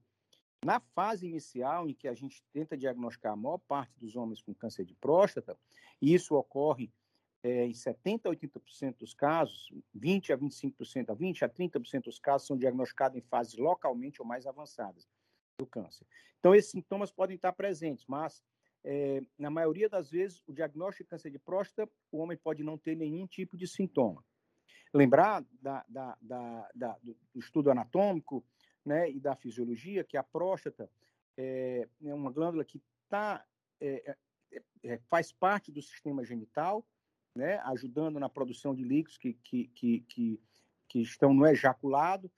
Na 0.64 0.80
fase 0.80 1.26
inicial, 1.26 1.88
em 1.88 1.94
que 1.94 2.08
a 2.08 2.14
gente 2.14 2.42
tenta 2.52 2.76
diagnosticar 2.76 3.32
a 3.32 3.36
maior 3.36 3.58
parte 3.58 3.92
dos 3.98 4.16
homens 4.16 4.42
com 4.42 4.54
câncer 4.54 4.84
de 4.84 4.94
próstata, 4.94 5.56
e 6.02 6.12
isso 6.12 6.34
ocorre 6.34 6.92
é, 7.42 7.66
em 7.66 7.72
70% 7.72 8.26
a 8.26 8.30
80% 8.30 8.96
dos 8.98 9.14
casos, 9.14 9.72
20% 9.96 10.32
a 10.32 10.38
25%, 10.38 11.10
a 11.10 11.16
20% 11.16 11.42
a 11.42 11.48
30% 11.48 12.04
dos 12.04 12.18
casos 12.18 12.46
são 12.48 12.56
diagnosticados 12.56 13.16
em 13.16 13.22
fases 13.22 13.56
localmente 13.56 14.20
ou 14.20 14.26
mais 14.26 14.46
avançadas 14.46 15.08
do 15.58 15.66
câncer. 15.66 16.04
Então, 16.40 16.54
esses 16.54 16.70
sintomas 16.70 17.12
podem 17.12 17.36
estar 17.36 17.52
presentes, 17.52 18.04
mas 18.06 18.42
é, 18.84 19.20
na 19.38 19.50
maioria 19.50 19.88
das 19.88 20.10
vezes, 20.10 20.42
o 20.46 20.52
diagnóstico 20.52 21.04
de 21.04 21.10
câncer 21.10 21.30
de 21.30 21.38
próstata, 21.38 21.90
o 22.10 22.18
homem 22.18 22.36
pode 22.36 22.62
não 22.62 22.78
ter 22.78 22.96
nenhum 22.96 23.26
tipo 23.26 23.56
de 23.56 23.66
sintoma. 23.66 24.24
Lembrar 24.94 25.44
da, 25.60 25.84
da, 25.88 26.16
da, 26.74 26.98
do 27.02 27.16
estudo 27.34 27.70
anatômico 27.70 28.44
né, 28.84 29.10
e 29.10 29.20
da 29.20 29.36
fisiologia 29.36 30.04
que 30.04 30.16
a 30.16 30.22
próstata 30.22 30.90
é, 31.36 31.86
é 32.02 32.14
uma 32.14 32.30
glândula 32.30 32.64
que 32.64 32.82
tá, 33.08 33.44
é, 33.80 34.16
faz 35.08 35.32
parte 35.32 35.70
do 35.70 35.82
sistema 35.82 36.24
genital, 36.24 36.86
né, 37.34 37.58
ajudando 37.64 38.18
na 38.18 38.28
produção 38.28 38.74
de 38.74 38.82
líquidos 38.82 39.18
que, 39.18 39.34
que, 39.34 39.68
que, 39.68 40.00
que, 40.08 40.40
que 40.88 41.00
estão 41.00 41.34
no 41.34 41.46
ejaculado, 41.46 42.30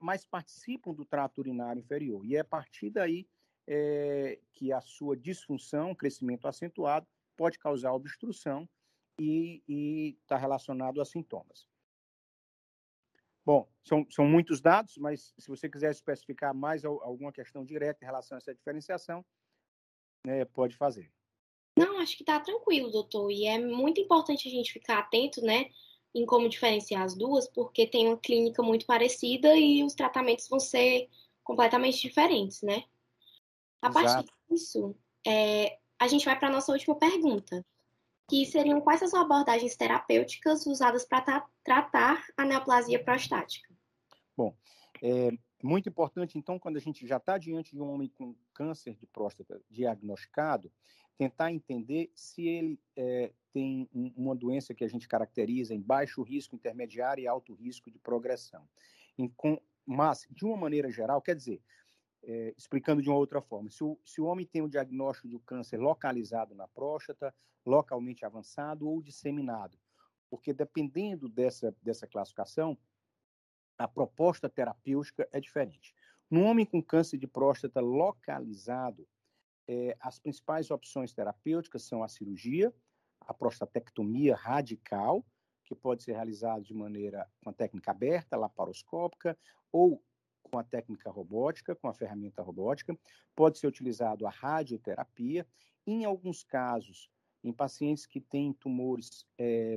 mas 0.00 0.24
participam 0.24 0.92
do 0.92 1.04
trato 1.04 1.38
urinário 1.38 1.80
inferior. 1.80 2.24
E 2.24 2.34
é 2.34 2.40
a 2.40 2.44
partir 2.44 2.90
daí 2.90 3.28
é, 3.66 4.38
que 4.52 4.72
a 4.72 4.80
sua 4.80 5.16
disfunção, 5.16 5.94
crescimento 5.94 6.46
acentuado, 6.46 7.06
pode 7.36 7.58
causar 7.58 7.92
obstrução 7.92 8.68
e 9.18 10.16
está 10.22 10.36
relacionado 10.36 11.00
a 11.00 11.04
sintomas. 11.04 11.66
Bom, 13.44 13.68
são, 13.84 14.04
são 14.10 14.26
muitos 14.26 14.60
dados, 14.60 14.96
mas 14.98 15.32
se 15.38 15.48
você 15.48 15.68
quiser 15.68 15.92
especificar 15.92 16.52
mais 16.52 16.84
alguma 16.84 17.32
questão 17.32 17.64
direta 17.64 18.02
em 18.02 18.06
relação 18.06 18.36
a 18.36 18.38
essa 18.38 18.54
diferenciação, 18.54 19.24
né, 20.24 20.44
pode 20.44 20.76
fazer. 20.76 21.12
Não, 21.78 21.98
acho 21.98 22.16
que 22.16 22.22
está 22.22 22.40
tranquilo, 22.40 22.90
doutor. 22.90 23.30
E 23.30 23.46
é 23.46 23.58
muito 23.58 24.00
importante 24.00 24.48
a 24.48 24.50
gente 24.50 24.72
ficar 24.72 24.98
atento, 24.98 25.40
né, 25.42 25.70
em 26.12 26.26
como 26.26 26.48
diferenciar 26.48 27.02
as 27.02 27.14
duas, 27.14 27.48
porque 27.48 27.86
tem 27.86 28.08
uma 28.08 28.18
clínica 28.18 28.62
muito 28.62 28.84
parecida 28.84 29.56
e 29.56 29.84
os 29.84 29.94
tratamentos 29.94 30.48
vão 30.48 30.58
ser 30.58 31.08
completamente 31.44 32.00
diferentes, 32.00 32.62
né? 32.62 32.82
A 33.82 33.88
Exato. 33.88 34.04
partir 34.04 34.32
disso, 34.48 34.96
é, 35.26 35.78
a 35.98 36.08
gente 36.08 36.24
vai 36.24 36.38
para 36.38 36.48
a 36.48 36.52
nossa 36.52 36.72
última 36.72 36.96
pergunta, 36.96 37.64
que 38.28 38.44
seriam 38.44 38.80
quais 38.80 39.02
as 39.02 39.14
abordagens 39.14 39.76
terapêuticas 39.76 40.66
usadas 40.66 41.04
para 41.04 41.20
tra 41.20 41.48
tratar 41.62 42.26
a 42.36 42.44
neoplasia 42.44 43.02
prostática? 43.02 43.72
Bom, 44.36 44.54
é 45.02 45.30
muito 45.62 45.88
importante, 45.88 46.38
então, 46.38 46.58
quando 46.58 46.76
a 46.76 46.80
gente 46.80 47.06
já 47.06 47.16
está 47.16 47.38
diante 47.38 47.72
de 47.72 47.80
um 47.80 47.90
homem 47.90 48.08
com 48.08 48.34
câncer 48.52 48.94
de 48.96 49.06
próstata 49.06 49.60
diagnosticado, 49.70 50.70
tentar 51.16 51.50
entender 51.50 52.10
se 52.14 52.46
ele 52.46 52.78
é, 52.94 53.32
tem 53.52 53.88
uma 53.92 54.34
doença 54.34 54.74
que 54.74 54.84
a 54.84 54.88
gente 54.88 55.08
caracteriza 55.08 55.74
em 55.74 55.80
baixo 55.80 56.22
risco, 56.22 56.54
intermediário 56.54 57.22
e 57.22 57.26
alto 57.26 57.54
risco 57.54 57.90
de 57.90 57.98
progressão. 57.98 58.68
Em, 59.16 59.28
com, 59.28 59.58
mas, 59.84 60.26
de 60.30 60.44
uma 60.44 60.56
maneira 60.56 60.90
geral, 60.90 61.22
quer 61.22 61.34
dizer, 61.34 61.62
é, 62.22 62.54
explicando 62.56 63.02
de 63.02 63.08
uma 63.08 63.18
outra 63.18 63.40
forma, 63.40 63.70
se 63.70 63.82
o, 63.84 63.98
se 64.04 64.20
o 64.20 64.24
homem 64.24 64.46
tem 64.46 64.62
o 64.62 64.68
diagnóstico 64.68 65.28
de 65.28 65.38
câncer 65.40 65.78
localizado 65.78 66.54
na 66.54 66.66
próstata, 66.68 67.34
localmente 67.64 68.24
avançado 68.24 68.88
ou 68.88 69.02
disseminado, 69.02 69.78
porque 70.30 70.52
dependendo 70.52 71.28
dessa, 71.28 71.74
dessa 71.82 72.06
classificação, 72.06 72.76
a 73.78 73.86
proposta 73.86 74.48
terapêutica 74.48 75.28
é 75.32 75.40
diferente. 75.40 75.94
No 76.30 76.42
homem 76.42 76.66
com 76.66 76.82
câncer 76.82 77.18
de 77.18 77.26
próstata 77.26 77.80
localizado, 77.80 79.06
é, 79.68 79.96
as 80.00 80.18
principais 80.18 80.70
opções 80.70 81.12
terapêuticas 81.12 81.82
são 81.82 82.02
a 82.02 82.08
cirurgia, 82.08 82.74
a 83.20 83.34
prostatectomia 83.34 84.34
radical, 84.34 85.24
que 85.64 85.74
pode 85.74 86.04
ser 86.04 86.12
realizada 86.12 86.62
de 86.62 86.72
maneira 86.72 87.28
com 87.42 87.50
a 87.50 87.52
técnica 87.52 87.90
aberta, 87.90 88.36
laparoscópica, 88.36 89.36
ou 89.72 90.02
com 90.46 90.58
a 90.58 90.64
técnica 90.64 91.10
robótica, 91.10 91.74
com 91.74 91.88
a 91.88 91.94
ferramenta 91.94 92.42
robótica, 92.42 92.96
pode 93.34 93.58
ser 93.58 93.66
utilizado 93.66 94.26
a 94.26 94.30
radioterapia. 94.30 95.46
Em 95.86 96.04
alguns 96.04 96.42
casos, 96.42 97.10
em 97.42 97.52
pacientes 97.52 98.06
que 98.06 98.20
têm 98.20 98.52
tumores 98.52 99.26
é, 99.38 99.76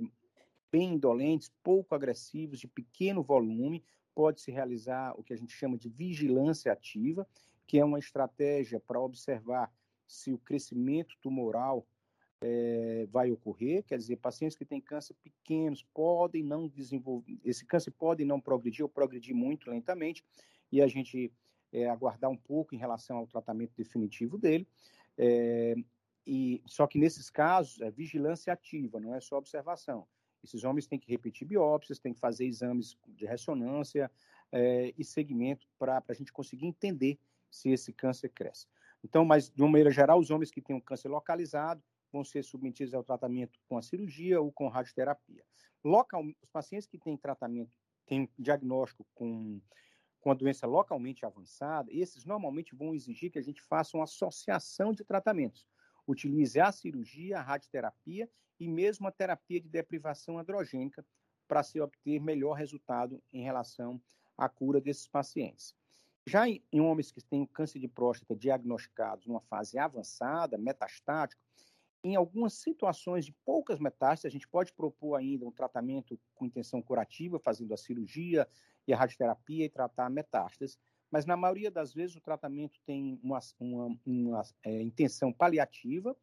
bem 0.71 0.93
indolentes, 0.93 1.51
pouco 1.63 1.93
agressivos, 1.93 2.59
de 2.59 2.67
pequeno 2.67 3.21
volume, 3.21 3.83
pode-se 4.15 4.51
realizar 4.51 5.13
o 5.17 5.23
que 5.23 5.33
a 5.33 5.37
gente 5.37 5.53
chama 5.53 5.77
de 5.77 5.89
vigilância 5.89 6.71
ativa, 6.71 7.27
que 7.65 7.79
é 7.79 7.85
uma 7.85 7.99
estratégia 7.99 8.79
para 8.79 8.99
observar 8.99 9.71
se 10.07 10.33
o 10.33 10.39
crescimento 10.39 11.15
tumoral 11.21 11.85
é, 12.41 13.07
vai 13.11 13.31
ocorrer, 13.31 13.83
quer 13.83 13.97
dizer, 13.97 14.15
pacientes 14.17 14.57
que 14.57 14.65
têm 14.65 14.79
câncer 14.79 15.15
pequenos 15.21 15.83
podem 15.93 16.43
não 16.43 16.67
desenvolver, 16.67 17.37
esse 17.43 17.65
câncer 17.65 17.91
pode 17.91 18.23
não 18.23 18.39
progredir 18.39 18.83
ou 18.83 18.89
progredir 18.89 19.35
muito 19.35 19.69
lentamente, 19.69 20.23
e 20.71 20.81
a 20.81 20.87
gente 20.87 21.31
é, 21.71 21.89
aguardar 21.89 22.29
um 22.29 22.37
pouco 22.37 22.75
em 22.75 22.77
relação 22.77 23.17
ao 23.17 23.27
tratamento 23.27 23.73
definitivo 23.75 24.37
dele. 24.37 24.67
É, 25.17 25.75
e 26.25 26.61
só 26.65 26.85
que 26.87 26.99
nesses 26.99 27.29
casos 27.29 27.81
é 27.81 27.89
vigilância 27.89 28.53
ativa, 28.53 28.99
não 28.99 29.15
é 29.15 29.19
só 29.19 29.37
observação. 29.37 30.07
Esses 30.43 30.63
homens 30.63 30.87
têm 30.87 30.99
que 30.99 31.09
repetir 31.09 31.47
biópsias, 31.47 31.99
têm 31.99 32.13
que 32.13 32.19
fazer 32.19 32.45
exames 32.45 32.97
de 33.07 33.25
ressonância 33.25 34.09
é, 34.51 34.93
e 34.97 35.03
segmento 35.03 35.67
para 35.77 36.03
a 36.07 36.13
gente 36.13 36.31
conseguir 36.31 36.65
entender 36.65 37.19
se 37.49 37.69
esse 37.69 37.91
câncer 37.91 38.29
cresce. 38.29 38.67
Então, 39.03 39.25
mas 39.25 39.49
de 39.49 39.61
uma 39.61 39.69
maneira 39.69 39.91
geral, 39.91 40.19
os 40.19 40.29
homens 40.29 40.51
que 40.51 40.61
têm 40.61 40.75
um 40.75 40.81
câncer 40.81 41.09
localizado 41.09 41.81
vão 42.11 42.23
ser 42.23 42.43
submetidos 42.43 42.93
ao 42.93 43.03
tratamento 43.03 43.59
com 43.67 43.77
a 43.77 43.81
cirurgia 43.81 44.41
ou 44.41 44.51
com 44.51 44.67
radioterapia. 44.67 45.43
Local, 45.83 46.23
os 46.41 46.49
pacientes 46.49 46.87
que 46.87 46.97
têm 46.97 47.15
tratamento, 47.15 47.71
têm 48.05 48.29
diagnóstico 48.37 49.05
com 49.13 49.61
com 50.19 50.31
a 50.31 50.33
doença 50.33 50.67
localmente 50.67 51.25
avançada, 51.25 51.91
esses 51.91 52.25
normalmente 52.25 52.75
vão 52.75 52.93
exigir 52.93 53.31
que 53.31 53.39
a 53.39 53.43
gente 53.43 53.61
faça 53.61 53.97
uma 53.97 54.03
associação 54.03 54.93
de 54.93 55.03
tratamentos. 55.03 55.65
Utilize 56.07 56.59
a 56.59 56.71
cirurgia, 56.71 57.39
a 57.39 57.41
radioterapia 57.41 58.29
e 58.59 58.67
mesmo 58.67 59.07
a 59.07 59.11
terapia 59.11 59.61
de 59.61 59.69
deprivação 59.69 60.37
androgênica 60.37 61.05
para 61.47 61.63
se 61.63 61.79
obter 61.79 62.19
melhor 62.19 62.53
resultado 62.53 63.21
em 63.31 63.43
relação 63.43 64.01
à 64.37 64.49
cura 64.49 64.81
desses 64.81 65.07
pacientes. 65.07 65.73
Já 66.27 66.47
em, 66.47 66.63
em 66.71 66.81
homens 66.81 67.11
que 67.11 67.21
têm 67.23 67.45
câncer 67.45 67.79
de 67.79 67.87
próstata 67.87 68.35
diagnosticados 68.35 69.25
numa 69.25 69.41
fase 69.41 69.79
avançada, 69.79 70.57
metastático, 70.57 71.41
em 72.03 72.15
algumas 72.15 72.53
situações 72.53 73.25
de 73.25 73.33
poucas 73.43 73.79
metástases, 73.79 74.25
a 74.25 74.29
gente 74.29 74.47
pode 74.47 74.71
propor 74.73 75.15
ainda 75.15 75.45
um 75.45 75.51
tratamento 75.51 76.19
com 76.33 76.45
intenção 76.45 76.81
curativa, 76.81 77.39
fazendo 77.39 77.73
a 77.73 77.77
cirurgia 77.77 78.47
e 78.89 78.93
a 78.93 78.97
radioterapia 78.97 79.65
e 79.65 79.69
tratar 79.69 80.07
a 80.07 80.09
metástase, 80.09 80.77
mas 81.11 81.25
na 81.25 81.37
maioria 81.37 81.69
das 81.69 81.93
vezes 81.93 82.15
o 82.15 82.21
tratamento 82.21 82.79
tem 82.85 83.19
uma, 83.23 83.39
uma, 83.59 83.97
uma 84.05 84.43
é, 84.63 84.81
intenção 84.81 85.31
paliativa, 85.31 86.17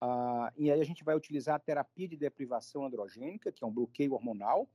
ah, 0.00 0.52
e 0.56 0.70
aí 0.70 0.80
a 0.80 0.84
gente 0.84 1.02
vai 1.02 1.16
utilizar 1.16 1.54
a 1.54 1.58
terapia 1.58 2.06
de 2.06 2.16
deprivação 2.16 2.84
androgênica, 2.84 3.50
que 3.50 3.64
é 3.64 3.66
um 3.66 3.72
bloqueio 3.72 4.12
hormonal, 4.12 4.68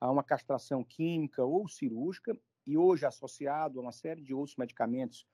a 0.00 0.10
uma 0.10 0.24
castração 0.24 0.82
química 0.82 1.44
ou 1.44 1.68
cirúrgica, 1.68 2.36
e 2.66 2.76
hoje 2.76 3.06
associado 3.06 3.78
a 3.78 3.82
uma 3.82 3.92
série 3.92 4.20
de 4.20 4.34
outros 4.34 4.56
medicamentos 4.56 5.26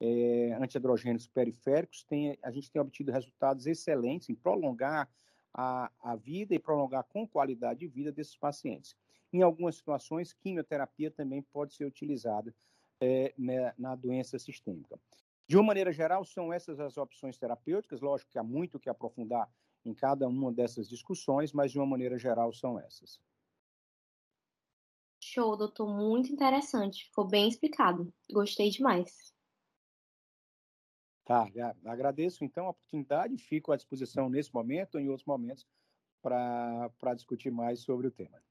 é, 0.00 0.56
antiandrogênicos 0.60 1.28
periféricos, 1.28 2.02
tem, 2.04 2.36
a 2.42 2.50
gente 2.50 2.70
tem 2.70 2.82
obtido 2.82 3.12
resultados 3.12 3.66
excelentes 3.66 4.28
em 4.28 4.34
prolongar 4.34 5.08
a, 5.54 5.90
a 6.00 6.16
vida 6.16 6.54
e 6.54 6.58
prolongar 6.58 7.04
com 7.04 7.26
qualidade 7.26 7.80
de 7.80 7.88
vida 7.88 8.10
desses 8.10 8.36
pacientes. 8.36 8.96
Em 9.32 9.42
algumas 9.42 9.76
situações, 9.76 10.32
quimioterapia 10.32 11.10
também 11.10 11.42
pode 11.42 11.74
ser 11.74 11.84
utilizada 11.84 12.54
é, 13.00 13.34
né, 13.38 13.72
na 13.78 13.94
doença 13.94 14.38
sistêmica. 14.38 14.98
De 15.48 15.56
uma 15.56 15.64
maneira 15.64 15.92
geral, 15.92 16.24
são 16.24 16.52
essas 16.52 16.80
as 16.80 16.96
opções 16.96 17.38
terapêuticas. 17.38 18.00
Lógico 18.00 18.30
que 18.30 18.38
há 18.38 18.42
muito 18.42 18.80
que 18.80 18.88
aprofundar 18.90 19.50
em 19.84 19.94
cada 19.94 20.28
uma 20.28 20.52
dessas 20.52 20.88
discussões, 20.88 21.52
mas 21.52 21.70
de 21.72 21.78
uma 21.78 21.86
maneira 21.86 22.18
geral 22.18 22.52
são 22.52 22.78
essas. 22.78 23.20
Show, 25.20 25.58
doutor, 25.58 25.94
muito 25.94 26.32
interessante. 26.32 27.04
Ficou 27.04 27.28
bem 27.28 27.48
explicado. 27.48 28.10
Gostei 28.32 28.70
demais. 28.70 29.34
Tá, 31.24 31.44
agradeço 31.84 32.44
então 32.44 32.66
a 32.66 32.70
oportunidade, 32.70 33.36
fico 33.36 33.72
à 33.72 33.76
disposição 33.76 34.28
nesse 34.30 34.54
momento 34.54 34.94
ou 34.94 35.00
em 35.00 35.08
outros 35.08 35.26
momentos 35.26 35.66
para 36.22 37.14
discutir 37.16 37.50
mais 37.50 37.80
sobre 37.80 38.06
o 38.08 38.12
tema. 38.12 38.42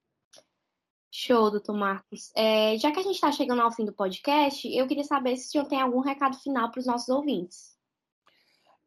Show, 1.18 1.50
doutor 1.50 1.78
Marcos. 1.78 2.30
É, 2.36 2.78
já 2.78 2.92
que 2.92 3.00
a 3.00 3.02
gente 3.02 3.16
está 3.16 3.32
chegando 3.32 3.62
ao 3.62 3.72
fim 3.72 3.86
do 3.86 3.94
podcast, 3.94 4.68
eu 4.68 4.86
queria 4.86 5.06
saber 5.06 5.38
se 5.38 5.48
o 5.48 5.50
senhor 5.52 5.66
tem 5.66 5.80
algum 5.80 6.02
recado 6.02 6.38
final 6.38 6.70
para 6.70 6.80
os 6.82 6.86
nossos 6.86 7.08
ouvintes. 7.08 7.80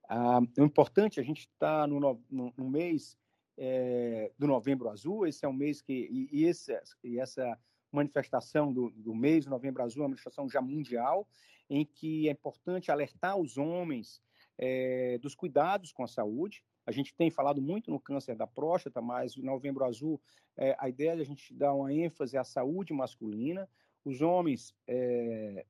Ah, 0.06 0.38
o 0.58 0.62
importante, 0.62 1.18
a 1.18 1.22
gente 1.22 1.48
está 1.48 1.86
no, 1.86 1.98
no, 2.30 2.52
no, 2.54 2.68
mês 2.68 3.16
é, 3.56 4.30
do 4.38 4.46
Novembro 4.46 4.90
Azul, 4.90 5.26
esse 5.26 5.46
é 5.46 5.48
um 5.48 5.54
mês 5.54 5.80
que, 5.80 5.94
e, 5.94 6.28
e, 6.30 6.44
esse, 6.44 6.78
e 7.02 7.18
essa 7.18 7.58
manifestação 7.90 8.70
do, 8.74 8.90
do 8.90 9.14
mês 9.14 9.46
do 9.46 9.50
Novembro 9.50 9.82
Azul 9.82 10.02
é 10.02 10.04
uma 10.04 10.10
manifestação 10.10 10.50
já 10.50 10.60
mundial, 10.60 11.26
em 11.70 11.82
que 11.82 12.28
é 12.28 12.32
importante 12.32 12.92
alertar 12.92 13.38
os 13.38 13.56
homens 13.56 14.20
é, 14.58 15.16
dos 15.18 15.34
cuidados 15.34 15.92
com 15.92 16.02
a 16.02 16.08
saúde. 16.08 16.62
A 16.84 16.90
gente 16.90 17.14
tem 17.14 17.30
falado 17.30 17.62
muito 17.62 17.90
no 17.90 18.00
câncer 18.00 18.34
da 18.34 18.46
próstata, 18.46 19.00
mas 19.00 19.36
no 19.36 19.44
Novembro 19.44 19.84
Azul, 19.84 20.20
é, 20.56 20.74
a 20.78 20.88
ideia 20.88 21.10
é 21.10 21.20
a 21.20 21.24
gente 21.24 21.54
dar 21.54 21.74
uma 21.74 21.92
ênfase 21.92 22.36
à 22.36 22.42
saúde 22.42 22.92
masculina. 22.92 23.68
Os 24.04 24.20
homens 24.20 24.74
é, 24.86 25.64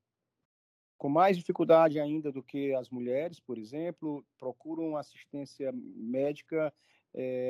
com 0.97 1.07
mais 1.07 1.37
dificuldade 1.37 1.99
ainda 1.99 2.31
do 2.31 2.41
que 2.41 2.73
as 2.73 2.89
mulheres, 2.89 3.39
por 3.39 3.57
exemplo, 3.57 4.25
procuram 4.37 4.97
assistência 4.97 5.71
médica 5.73 6.73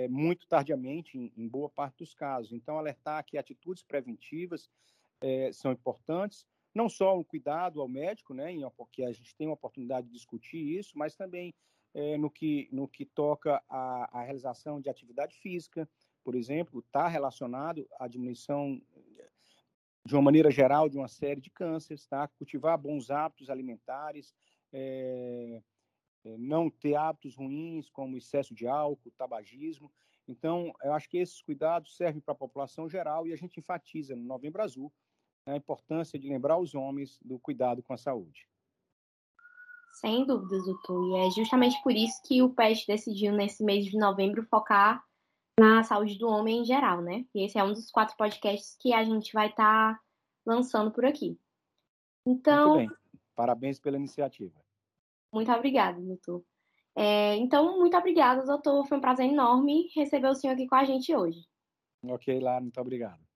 muito 0.09 0.47
tardiamente, 0.47 1.17
em, 1.17 1.33
em, 1.35 1.45
boa 1.45 1.69
parte 1.69 1.97
dos 1.97 2.13
casos. 2.13 2.53
Então, 2.53 2.77
alertar 2.77 3.25
que 3.25 3.37
atitudes 3.37 3.83
preventivas 3.83 4.69
são 5.51 5.73
importantes, 5.73 6.47
não 6.73 6.87
só 6.87 7.17
o 7.17 7.25
cuidado 7.25 7.81
ao 7.81 7.87
médico, 7.87 8.33
né, 8.33 8.53
porque 8.77 9.03
a 9.03 9.11
gente 9.11 9.35
tem 9.35 9.47
uma 9.47 9.53
oportunidade 9.53 10.07
de 10.07 10.13
discutir 10.13 10.77
isso, 10.77 10.97
mas 10.97 11.15
também 11.15 11.53
é, 11.93 12.17
no, 12.17 12.29
que, 12.29 12.69
no 12.71 12.87
que 12.87 13.05
toca 13.05 13.63
à, 13.67 14.21
realização 14.21 14.79
de 14.79 14.89
atividade 14.89 15.35
física, 15.37 15.89
por 16.23 16.35
exemplo, 16.35 16.79
está 16.79 17.07
relacionado 17.07 17.87
à 17.99 18.07
diminuição 18.07 18.79
de 20.05 20.15
uma 20.15 20.21
maneira 20.21 20.49
geral, 20.51 20.89
de 20.89 20.97
uma 20.97 21.07
série 21.07 21.41
de 21.41 21.49
cânceres, 21.49 22.07
tá? 22.07 22.27
Cultivar 22.27 22.77
bons 22.77 23.09
hábitos 23.09 23.49
alimentares, 23.49 24.33
é, 24.71 25.61
não 26.37 26.69
ter 26.69 26.95
hábitos 26.95 27.35
ruins, 27.35 27.89
como 27.89 28.17
excesso 28.17 28.53
de 28.53 28.67
álcool, 28.67 29.11
tabagismo. 29.11 29.91
Então, 30.27 30.73
eu 30.83 30.93
acho 30.93 31.09
que 31.09 31.17
esses 31.17 31.41
cuidados 31.41 31.95
servem 31.95 32.21
para 32.21 32.33
a 32.33 32.37
população 32.37 32.87
geral 32.87 33.27
e 33.27 33.33
a 33.33 33.35
gente 33.35 33.59
enfatiza 33.59 34.15
no 34.15 34.23
Novembro 34.23 34.61
Azul 34.61 34.91
a 35.53 35.57
importância 35.57 36.19
de 36.19 36.27
lembrar 36.27 36.57
os 36.57 36.75
homens 36.75 37.19
do 37.21 37.39
cuidado 37.39 37.81
com 37.83 37.93
a 37.93 37.97
saúde. 37.97 38.47
Sem 39.99 40.25
dúvidas, 40.25 40.65
doutor. 40.65 41.17
E 41.17 41.27
é 41.27 41.31
justamente 41.31 41.81
por 41.83 41.91
isso 41.91 42.21
que 42.23 42.41
o 42.41 42.49
PET 42.49 42.87
decidiu, 42.87 43.33
nesse 43.33 43.63
mês 43.63 43.85
de 43.85 43.97
novembro, 43.97 44.43
focar 44.43 45.03
na 45.59 45.83
saúde 45.83 46.17
do 46.17 46.27
homem 46.27 46.61
em 46.61 46.65
geral, 46.65 47.01
né? 47.01 47.25
E 47.35 47.45
esse 47.45 47.57
é 47.57 47.63
um 47.63 47.73
dos 47.73 47.91
quatro 47.91 48.15
podcasts 48.15 48.77
que 48.79 48.93
a 48.93 49.03
gente 49.03 49.33
vai 49.33 49.49
estar 49.49 49.95
tá 49.95 50.01
lançando 50.45 50.91
por 50.91 51.03
aqui. 51.03 51.37
Então. 52.25 52.75
Muito 52.75 52.89
bem. 52.89 52.97
Parabéns 53.35 53.79
pela 53.79 53.97
iniciativa. 53.97 54.59
Muito 55.33 55.51
obrigada, 55.51 55.99
doutor. 55.99 56.43
É, 56.95 57.35
então, 57.35 57.77
muito 57.77 57.95
obrigada, 57.95 58.45
doutor. 58.45 58.85
Foi 58.87 58.97
um 58.97 59.01
prazer 59.01 59.29
enorme 59.29 59.89
receber 59.95 60.27
o 60.27 60.35
senhor 60.35 60.53
aqui 60.53 60.67
com 60.67 60.75
a 60.75 60.83
gente 60.83 61.15
hoje. 61.15 61.45
Ok, 62.03 62.39
lá, 62.39 62.59
muito 62.59 62.79
obrigado. 62.79 63.28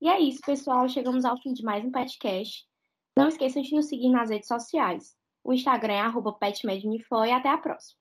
E 0.00 0.08
é 0.08 0.20
isso, 0.20 0.40
pessoal. 0.44 0.88
Chegamos 0.88 1.24
ao 1.24 1.36
fim 1.40 1.52
de 1.52 1.62
mais 1.62 1.84
um 1.84 1.90
podcast. 1.90 2.64
Não 3.16 3.28
esqueçam 3.28 3.62
de 3.62 3.74
nos 3.74 3.88
seguir 3.88 4.10
nas 4.10 4.30
redes 4.30 4.46
sociais. 4.46 5.16
O 5.42 5.52
Instagram 5.52 5.94
é 5.94 6.00
arroba 6.00 6.32
e 7.26 7.32
até 7.32 7.48
a 7.48 7.58
próxima. 7.58 7.96